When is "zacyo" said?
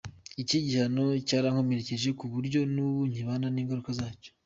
3.99-4.31